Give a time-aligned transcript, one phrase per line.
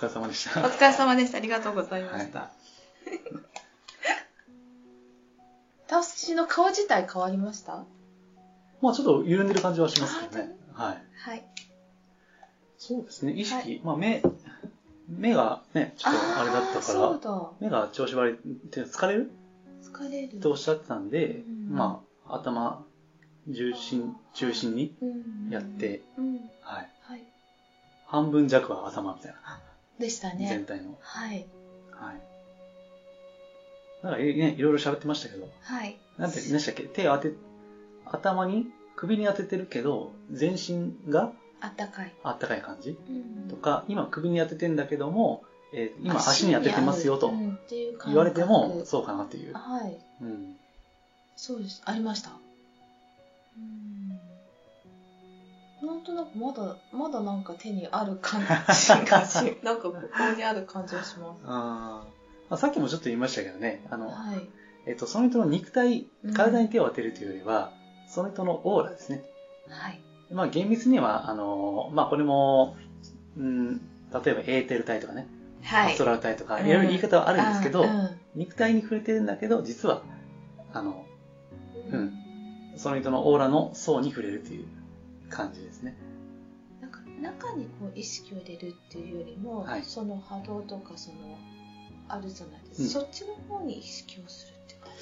[0.00, 0.60] 疲れ様でした。
[0.60, 1.36] お疲れ様でした。
[1.36, 2.50] ありがとうございました。
[5.86, 7.84] 私の顔自体変わりました？
[8.80, 10.56] まあちょっと緩んでる感じはしますけどね。
[10.72, 11.02] はい。
[11.16, 11.44] はい。
[12.78, 14.22] そうですね、意識、はいまあ目、
[15.08, 17.50] 目がね、ちょっとあれだったから、だ。
[17.60, 18.36] 目が調子悪いっ
[18.70, 19.30] て疲れる？
[19.82, 20.36] 疲れる。
[20.36, 22.82] っておっしゃってたんで、うんまあ頭
[23.48, 26.50] 重心、中心にうんやって、うん。
[26.62, 26.88] はい。
[27.02, 27.24] はい。
[28.06, 29.60] 半分弱は頭みたいな、
[30.00, 30.48] でしたね。
[30.48, 30.98] 全体の。
[31.00, 31.46] はい。
[31.92, 32.20] はい。
[34.02, 35.96] なんかね、いろいろ喋ってましたけど、はい。
[36.18, 36.84] なんて言いましたっけ？
[36.84, 37.34] 手を当て、
[38.06, 38.66] 頭に、
[38.96, 41.30] 首に当ててるけど、全身が
[41.60, 42.12] あったかい。
[42.24, 42.96] あったかい感じ？
[43.08, 43.12] う
[43.46, 45.42] んとか、今首に当ててんだけども、
[45.72, 47.30] えー今足に当ててますよとう
[48.06, 49.54] 言われても、そうかなっていう。
[49.54, 49.98] はい。
[50.22, 50.56] うん。
[51.36, 51.82] そうです。
[51.84, 52.30] ありました？
[52.30, 53.89] うん。
[55.82, 59.98] なんとなくまだ、まだなんか手にある感じがし、 なんかここ
[60.36, 62.20] にある感じがしまあー
[62.50, 63.96] まあ、さっきもちょっと言いましたけどね、あす。
[63.98, 64.48] の、はい。
[64.86, 67.72] えっと、その人の肉体うん、体に手を当てるというよりは、
[68.08, 69.22] その人のオーラですね。
[69.68, 70.00] はい。
[70.30, 72.76] まあ、厳密には、あの、まあ、これも、
[73.36, 75.28] うん、例えばエーテル体とかね、
[75.62, 75.92] はい。
[75.92, 80.02] アストラル体とか、うんいろいろ言い方はあるんですけど、あ肉体に触れてるんだけど、実は、
[80.72, 81.06] あの、
[81.90, 82.20] うんうん
[82.76, 84.66] その人のオーラの層に触れるという
[85.30, 85.96] 感じですね。
[86.80, 91.16] なんか中にこう意識を入れるっていうよりも、はいその波動とかその
[92.08, 94.92] あるじゃないですか、うんそっちの方に意識をするって感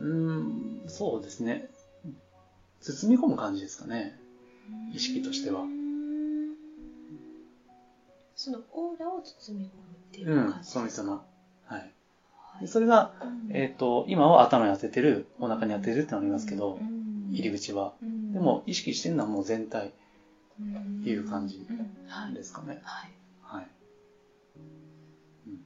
[0.00, 1.68] うーん、そうですね。
[2.80, 4.18] 包み込む感じですかね。
[4.92, 5.64] じ意識としては
[8.34, 9.70] そのオーラを包み込む
[10.08, 11.12] っていううん感じ、ですか、その人の。
[11.66, 11.78] はい。
[11.78, 11.92] はい
[12.60, 17.01] でそれが、うんえっ、と、今は頭に当ててる、お腹に当ててるってのがありますけど、うん
[17.32, 17.94] 入り口は。
[18.02, 18.32] うん。
[18.32, 19.92] でも、意識してるのはもう全体
[20.60, 21.66] うんっていう感じ
[22.34, 22.80] ですかね。
[22.82, 23.10] はい。
[23.42, 23.66] はい。
[25.46, 25.60] うん。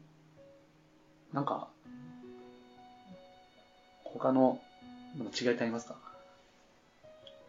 [1.33, 1.69] なんか、
[4.05, 4.59] 他の
[5.19, 5.97] なんか違いってありますか？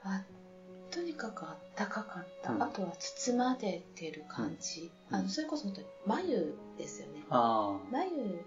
[0.04, 0.22] あ
[0.92, 2.64] とにかくあったかかった、うん。
[2.64, 5.16] あとは包まれてる感じ、うん。
[5.16, 7.24] あのそれこそ本当に眉ですよね。
[7.30, 8.44] あ眉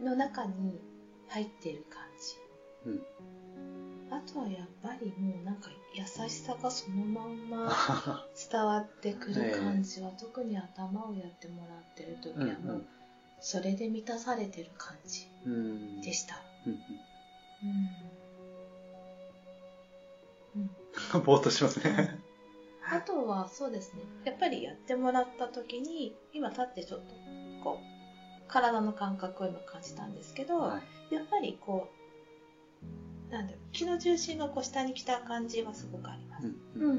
[0.00, 0.80] の中に
[1.28, 2.02] 入っている感
[2.84, 2.98] じ、うん。
[2.98, 3.00] あ
[4.32, 8.26] とはやっぱりもうなんか優しさがそのまんまあ。
[8.50, 12.84] 伝わってくる感じは、特に頭をやってもらってる時うんはもう
[13.40, 15.28] それで満たされてる感じ。
[16.02, 16.78] でした、うんうん
[21.14, 21.22] うん。
[21.24, 22.18] ぼーっとしますね。
[22.84, 27.14] あとはそうですねやっぱりやってもらった時に今立ってちょっと
[27.62, 31.14] こう体の感覚を今感じたんですけど、はい。
[31.14, 32.01] やっぱりこう
[33.32, 36.46] なんだろう気の重心がこう下に来た感じはすごくあります。
[36.46, 36.56] うん。
[36.82, 36.98] うんうん。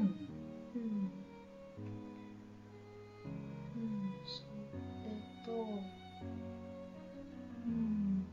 [3.78, 4.12] ん。
[4.26, 4.42] そ
[5.08, 5.14] れ
[5.46, 5.54] と、う
[7.70, 8.24] ん。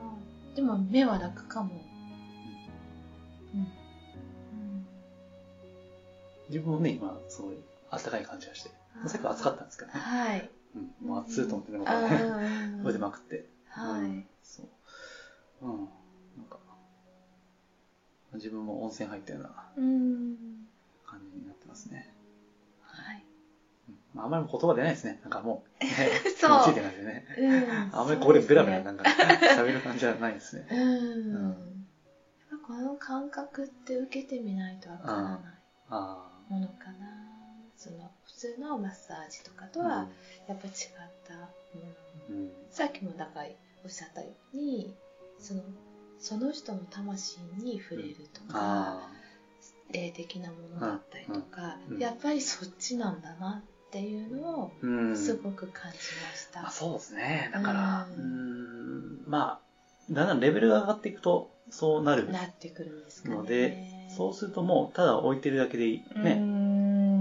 [0.00, 0.14] あ
[0.54, 1.70] でも目は楽かも。
[3.54, 3.60] うん。
[3.60, 3.66] うん。
[6.48, 7.56] 自分もね、今、すごい、
[7.90, 8.70] 暖かい感じがして。
[9.06, 9.98] さっきは暑かったんですけどね。
[9.98, 10.48] はい。
[10.76, 10.92] うん。
[11.08, 12.16] もう暑いと思ってね、僕あはね。
[12.16, 13.44] ー 腕まくって。
[13.70, 14.24] はいうん。
[14.42, 15.66] そう。
[15.66, 15.76] うん。
[16.36, 16.58] なんか、
[18.34, 20.66] 自分も温泉入ったようなうん。
[21.06, 22.12] 感じになってますね。
[22.82, 23.24] はい。
[24.16, 25.18] あ、あんまり言葉出ないですね。
[25.22, 25.90] なんかもう、 ね、
[26.36, 27.24] そうついてないんでね。
[27.38, 27.70] うん。
[27.92, 29.04] あんまりここでベラベラなんか
[29.56, 30.66] 喋る感じはないですね。
[30.70, 31.32] うん。
[31.32, 35.40] やっぱこの感覚って受けてみないとわからない
[35.88, 37.06] あものかな。
[37.76, 39.84] その普通のマッサージとかとあ。
[39.84, 40.08] は
[40.48, 40.76] やっぱり違っ
[41.28, 41.34] た。
[42.30, 42.36] うん。
[42.36, 42.50] うん。
[42.70, 43.46] さっきもだから
[43.84, 44.94] おっしゃったように、
[45.38, 45.62] その
[46.18, 49.10] その人の魂に触れるとか、あ
[49.92, 54.70] 霊的なものだったりとか、やっぱりそっちなんだなっていうのを。
[55.14, 56.66] すごく感じました。
[56.66, 57.50] あそうですね。
[57.52, 63.34] だから、ううんん、まあ、だんだんレベルが上がっていくと、そうなるなってくるんですかね。
[63.34, 66.18] ので、そうするともう、ただ置いてるだけでいい。
[66.18, 66.69] ね。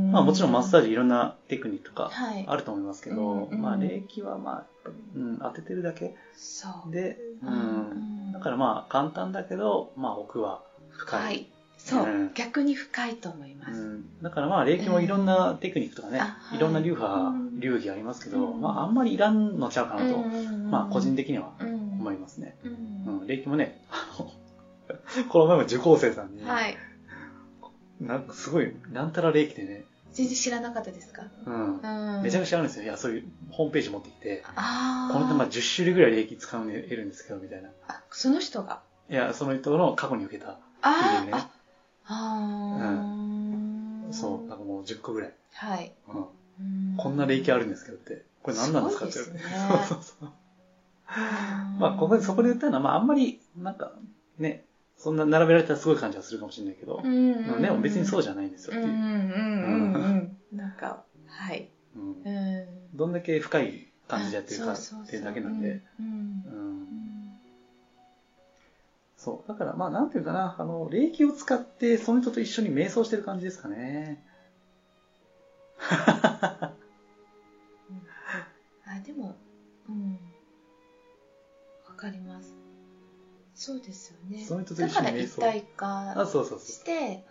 [0.09, 6.91] ねまあもちろんマッサージジいろんなテクニックとかはい、あると思いますけど、うんうんまあ霊気はまあ、うん、当ててるだけそう。
[6.91, 8.31] で、ううんん。
[8.33, 10.61] だからまあ簡単だけど、まあ奥は
[10.91, 11.21] 深い。
[11.21, 11.47] はい。
[11.77, 13.81] そう、うん逆に深いと思います。
[13.81, 22.55] うん、だからまあ霊気もいろんなテクニックとかね、あはいいろんな流派、うん流儀ありますけど、うんまああんまりいらんのちゃうかなと、うんまあ個人的には思思いますね。
[22.63, 24.31] うんうん、霊気もね、あの、
[25.29, 26.77] この前も受講生さんに、はい。
[27.99, 29.83] なんかすごい、なんたら霊気でね、
[30.13, 31.23] 全然知らなかったですか？
[31.45, 32.23] うん、うん。
[32.23, 32.83] めちゃちくちゃあるんですよ。
[32.83, 34.43] いや、そういうホームページ持ってきて。
[35.11, 37.69] この人まあ10種類ぐらい霊気使うの得るんですけど、みたいな。
[37.87, 38.81] あ、その人が？
[39.09, 41.47] いや、その人の過去に受けたあー、いいねあ、
[42.05, 45.33] あーそう、なんかもう10個ぐらい。
[45.53, 45.91] はい。
[46.07, 46.15] うん。
[46.21, 46.27] うん
[46.97, 50.29] こんな霊気あるんですけどって、これ何なんですかって そうそうそう。
[51.79, 53.93] まあ、ここで、そこで言ったのは、まあ、あんまり、なんか、
[54.37, 54.65] ね、
[54.99, 58.93] そんな並べられたらすごい感じはするかもしれないけど、うんうんうんでも別にそうじゃないんですよっていう。
[58.93, 60.57] うんうんうんうんうん。
[60.57, 61.69] なんか、はい。
[61.95, 62.29] うんう
[62.93, 62.97] ん。
[62.97, 64.77] どんだけ深い感じでやってるかっ
[65.09, 65.81] ていうだけなんで。
[69.17, 69.47] そう。
[69.47, 74.21] だから、まあ、なんていうかな、あの、霊気を使って、その人と一緒に瞑想してる感じですかね。
[83.69, 84.43] そうですよね。
[84.43, 86.25] その人とだ一緒に一体あ、化。
[86.25, 87.23] して、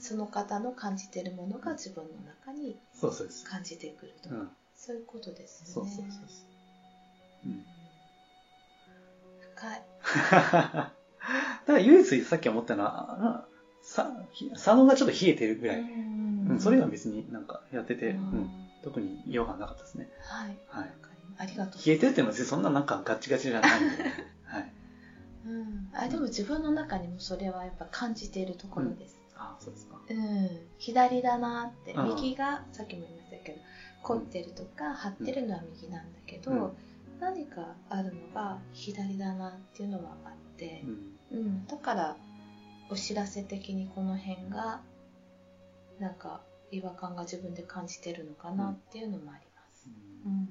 [0.00, 2.76] その方の感じてるものが自分の中に。
[3.48, 4.30] 感じてくると。
[4.30, 4.48] うん。
[4.74, 5.90] そういうことですよね。
[5.90, 6.28] そうそうそう。
[7.46, 7.64] うん。
[9.54, 9.82] 深い。
[10.02, 10.92] だか
[11.68, 13.48] ら唯一さっき思ったのは、あ
[13.82, 14.10] さ
[14.54, 15.80] 佐野がちょっと冷えてるぐらい。
[15.80, 20.08] うんうん、それは別になんかやってて、ううんん、特に違和感なかったですね。
[20.18, 20.58] はい。
[20.66, 20.90] はい
[21.38, 21.86] ありがとう。
[21.86, 24.35] 冷えてるっていうのは別にそんななんかガチガチじゃないんで、はい。
[25.46, 25.88] うん。
[25.94, 29.16] あ、でも自分の中にもそれはやっぱ感じているところです。
[29.36, 30.00] あそうですか。
[30.08, 30.66] うん。
[30.78, 31.92] 左だなって。
[31.92, 33.58] うん右が、さっきも言いましたけど、
[34.02, 36.70] 凝ってるとか張ってるのは右なんだけど、うん
[37.18, 40.82] 何かあるのが左だなっていうのはあって
[41.30, 41.38] う、ん。
[41.38, 42.16] うん、だから
[42.90, 44.80] お知らせ的にこの辺が
[45.98, 49.88] なんか違和感が自分で感じてるのかなっていうのもあります、
[50.24, 50.48] うん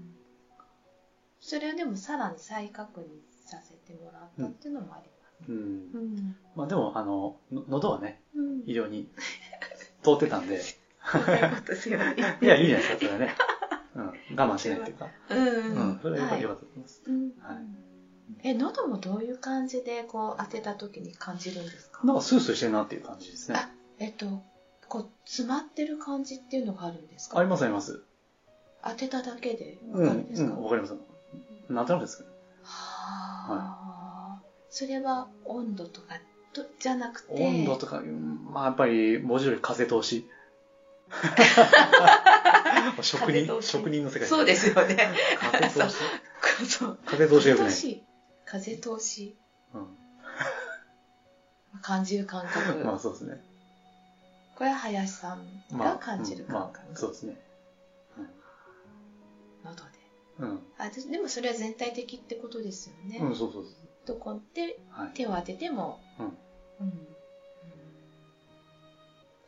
[1.40, 3.06] それをでもさらに再確認
[3.46, 5.58] させてもらったっていうのもあります、うん。
[5.58, 5.60] う
[6.06, 9.10] んまあでも、あの、の喉はね、うん医療に
[10.04, 10.56] 通ってたんで、
[12.42, 13.36] いや、いいじゃないですか、それはね。
[13.96, 14.06] うん。
[14.06, 15.08] 我慢しないっていうか。
[15.30, 16.00] うんうん。
[16.02, 17.04] それはよかはいよかったと思います。
[17.06, 17.58] うんはい
[18.42, 22.02] え喉もどういう感じでこう当てた時に感じるんですか？
[22.04, 23.58] なんかスースーしてるなっていう感じですね。
[23.58, 23.70] あ
[24.00, 24.42] えっと
[24.88, 27.38] こう詰まってる感じっていうのがあるんですか？
[27.40, 28.04] ありますあります。
[28.84, 30.96] 当てただけでうん、わかるんですか、うん、わかります。
[31.70, 32.30] なんとなくですけど。
[33.54, 36.20] はあ、それは温度とか
[36.54, 40.28] とじゃなくて温度とか、うんまあやっぱり文字通り風通し。
[43.02, 44.98] 職人、職人の世界そうですよね
[45.40, 45.96] 風通し。
[47.06, 48.04] 風通しが良くない。
[48.46, 49.38] 風通し
[49.74, 49.78] う
[51.82, 52.84] 感じる感覚、ん。
[52.84, 53.44] まあそうですね。
[54.56, 57.38] これは林さんまあ、が感じるうんま感覚、あ、そうですね。
[60.40, 60.60] うん。
[60.78, 63.74] あででもそれは全体的ってことですよね、うん、そうそうそう。
[64.06, 65.12] どこではい。
[65.14, 66.26] 手を当ててもうん。
[66.26, 67.08] うん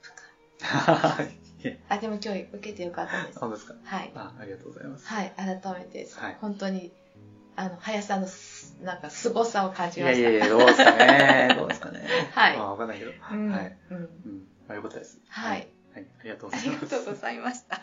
[0.01, 1.25] 深いはい。
[1.25, 3.73] いえ あでも今日受けてよかったですあ、そうですか？
[3.83, 5.05] はいあ、ありがとうございます。
[5.07, 6.91] はい改めて、はい本当に
[7.55, 11.53] あの林さんのすなんか凄さを感じましたいやいやいや、どうですかね。
[11.55, 12.07] どうですかね。
[12.31, 13.11] はいまあ、わかんないけど。
[13.31, 13.75] うんはい。
[13.89, 13.99] うんう
[14.29, 14.47] ん。
[14.67, 15.17] まあ、よかったです。
[15.27, 15.67] はい。
[15.93, 16.05] はい。
[16.19, 16.85] ありがとうごあざいます。
[16.85, 17.81] りがとうございました